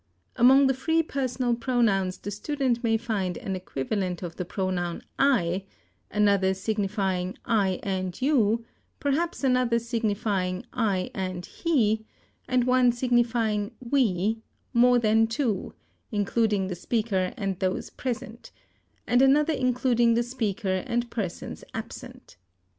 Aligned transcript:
Among 0.35 0.65
the 0.65 0.73
free 0.73 1.03
personal 1.03 1.53
pronouns 1.53 2.17
the 2.17 2.31
student 2.31 2.83
may 2.83 2.97
find 2.97 3.37
an 3.37 3.55
equivalent 3.55 4.23
of 4.23 4.35
the 4.35 4.45
pronoun 4.45 5.03
I, 5.19 5.65
another 6.09 6.55
signifying 6.55 7.37
I 7.45 7.79
and 7.83 8.19
you; 8.19 8.65
perhaps 8.99 9.43
another 9.43 9.77
signifying 9.77 10.65
I 10.73 11.11
and 11.13 11.45
he, 11.45 12.03
and 12.49 12.63
one 12.63 12.91
signifying 12.93 13.75
we, 13.79 14.39
more 14.73 14.97
than 14.97 15.27
two, 15.27 15.75
including 16.11 16.65
the 16.67 16.73
speaker 16.75 17.31
and 17.37 17.59
those 17.59 17.91
present; 17.91 18.49
and 19.05 19.21
another 19.21 19.53
including 19.53 20.15
the 20.15 20.23
speaker 20.23 20.83
and 20.87 21.11
persons 21.11 21.63
absent. 21.75 22.37